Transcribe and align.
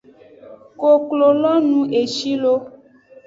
Koklo 0.79 1.27
lo 1.41 1.53
nu 1.69 1.81
eshi 2.01 2.31
lo. 2.43 2.53